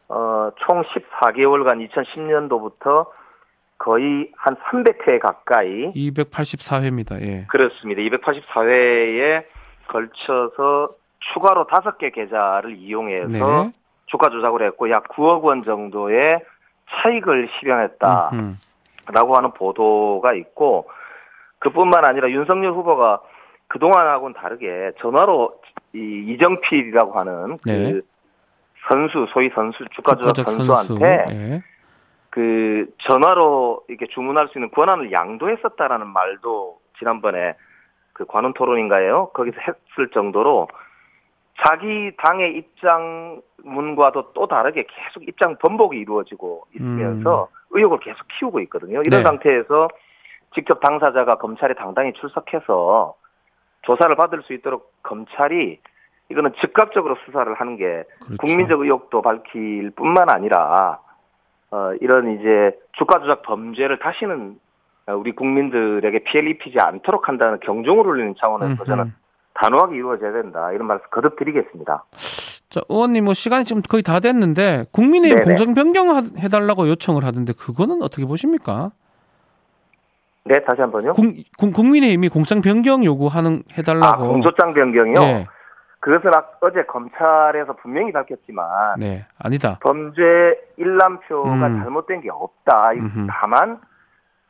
어, 0.08 0.50
총 0.56 0.82
14개월간 0.82 1.88
2010년도부터 1.90 3.06
거의 3.78 4.30
한 4.36 4.56
300회 4.56 5.18
가까이 5.18 5.92
284회입니다. 5.92 7.20
예. 7.20 7.46
그렇습니다. 7.48 8.00
284회에 8.02 9.44
걸쳐서 9.88 10.90
추가로 11.32 11.66
다섯 11.66 11.98
개 11.98 12.10
계좌를 12.10 12.76
이용해서 12.76 13.28
네. 13.28 13.72
주가 14.06 14.30
조작을 14.30 14.62
했고 14.66 14.90
약 14.90 15.08
9억 15.08 15.42
원 15.42 15.64
정도의 15.64 16.40
차익을 16.90 17.48
실현했다라고 17.58 18.36
음흠. 18.36 19.32
하는 19.34 19.52
보도가 19.52 20.34
있고 20.34 20.88
그뿐만 21.60 22.04
아니라 22.04 22.30
윤석열 22.30 22.72
후보가 22.72 23.20
그동안하고는 23.72 24.34
다르게 24.34 24.92
전화로 24.98 25.54
이 25.94 26.26
이정필이라고 26.28 27.18
하는 27.18 27.56
그 27.62 27.70
네. 27.70 28.00
선수 28.86 29.26
소위 29.32 29.48
선수 29.54 29.82
주가 29.92 30.14
조작 30.14 30.46
선수한테 30.46 31.24
예. 31.30 31.62
그 32.28 32.86
전화로 32.98 33.84
이렇게 33.88 34.06
주문할 34.08 34.48
수 34.48 34.58
있는 34.58 34.70
권한을 34.72 35.10
양도했었다라는 35.10 36.06
말도 36.06 36.80
지난번에 36.98 37.54
그 38.12 38.26
관훈 38.26 38.52
토론인가요? 38.52 39.30
거기서 39.32 39.56
했을 39.60 40.10
정도로 40.12 40.68
자기 41.64 42.12
당의 42.18 42.56
입장문과도 42.58 44.32
또 44.34 44.46
다르게 44.48 44.84
계속 44.86 45.26
입장 45.26 45.56
번복이 45.56 45.98
이루어지고 45.98 46.66
있으면서 46.74 47.48
의혹을 47.70 48.00
계속 48.00 48.26
키우고 48.38 48.60
있거든요. 48.60 49.00
이런 49.06 49.20
네. 49.20 49.22
상태에서 49.22 49.88
직접 50.54 50.80
당사자가 50.80 51.36
검찰에 51.36 51.72
당당히 51.72 52.12
출석해서 52.12 53.14
조사를 53.82 54.14
받을 54.16 54.42
수 54.42 54.52
있도록 54.52 54.92
검찰이 55.02 55.78
이거는 56.30 56.52
즉각적으로 56.60 57.16
수사를 57.26 57.52
하는 57.54 57.76
게 57.76 58.04
그렇죠. 58.20 58.36
국민적 58.40 58.80
의혹도 58.80 59.22
밝힐 59.22 59.90
뿐만 59.90 60.30
아니라 60.30 60.98
어, 61.70 61.92
이런 62.00 62.38
이제 62.38 62.78
주가 62.92 63.18
조작 63.20 63.42
범죄를 63.42 63.98
다시는 63.98 64.58
어, 65.08 65.14
우리 65.14 65.32
국민들에게 65.32 66.20
피해를 66.20 66.50
입히지 66.52 66.78
않도록 66.80 67.28
한다는 67.28 67.58
경종을 67.60 68.06
울리는 68.06 68.34
차원에서 68.38 68.72
음흠. 68.72 68.84
저는 68.86 69.12
단호하게 69.54 69.96
이루어져야 69.96 70.32
된다 70.32 70.72
이런 70.72 70.86
말씀 70.86 71.04
거듭 71.10 71.36
드리겠습니다. 71.36 72.04
자, 72.70 72.80
의원님 72.88 73.24
뭐 73.24 73.34
시간이 73.34 73.64
지금 73.66 73.82
거의 73.82 74.02
다 74.02 74.18
됐는데 74.20 74.86
국민의힘 74.92 75.40
네네. 75.40 75.44
공정 75.56 75.74
변경 75.74 76.10
하- 76.16 76.22
해달라고 76.38 76.88
요청을 76.88 77.24
하던데 77.24 77.52
그거는 77.52 78.00
어떻게 78.00 78.24
보십니까? 78.24 78.92
네 80.44 80.60
다시 80.64 80.80
한 80.80 80.90
번요. 80.90 81.12
국, 81.12 81.24
국- 81.56 81.72
국민의힘이 81.72 82.28
공정 82.28 82.60
변경 82.60 83.04
요구하는 83.04 83.62
아 83.70 83.74
해달라고. 83.78 84.28
공소장 84.28 84.74
변경이요. 84.74 85.20
네, 85.20 85.46
그것은 86.00 86.34
아- 86.34 86.44
어제 86.60 86.82
검찰에서 86.84 87.74
분명히 87.76 88.10
밝혔지만 88.12 88.98
네, 88.98 89.24
아니다. 89.38 89.78
범죄 89.80 90.22
일람표가 90.76 91.66
음. 91.68 91.80
잘못된 91.82 92.22
게 92.22 92.28
없다. 92.30 92.92
이- 92.94 92.98
음흠. 92.98 93.26
다만 93.30 93.78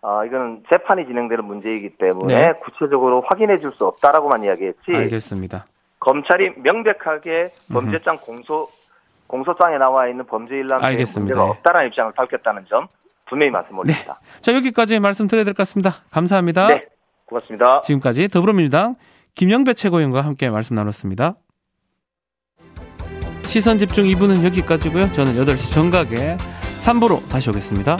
어, 0.04 0.24
이거는 0.24 0.64
재판이 0.68 1.06
진행되는 1.06 1.44
문제이기 1.44 1.90
때문에 1.98 2.34
네. 2.34 2.52
구체적으로 2.64 3.22
확인해 3.28 3.58
줄 3.58 3.72
수 3.72 3.86
없다라고만 3.86 4.42
이야기했지. 4.44 4.92
알겠습니다. 4.96 5.66
검찰이 6.00 6.54
명백하게 6.56 7.50
범죄장 7.72 8.16
공소 8.16 8.68
공소장에 9.28 9.78
나와 9.78 10.08
있는 10.08 10.24
범죄 10.26 10.56
일람표에 10.56 10.84
알겠습니다. 10.88 11.20
문제가 11.20 11.44
없다라는 11.44 11.88
입장을 11.88 12.12
밝혔다는 12.14 12.64
점 12.66 12.88
분명히 13.32 13.50
말씀 13.50 13.78
올립니다. 13.78 14.20
자, 14.42 14.52
여기까지 14.52 14.98
말씀드려야 15.00 15.44
될 15.44 15.54
것 15.54 15.62
같습니다. 15.62 16.04
감사합니다. 16.10 16.68
네, 16.68 16.84
고맙습니다. 17.24 17.80
지금까지 17.80 18.28
더불어민주당 18.28 18.96
김영배 19.34 19.72
최고위원과 19.72 20.20
함께 20.20 20.50
말씀 20.50 20.76
나눴습니다. 20.76 21.36
시선 23.46 23.78
집중 23.78 24.04
2부는 24.04 24.44
여기까지고요. 24.44 25.12
저는 25.12 25.34
8시 25.36 25.72
정각에 25.72 26.36
3부로 26.84 27.26
다시 27.30 27.48
오겠습니다. 27.48 27.96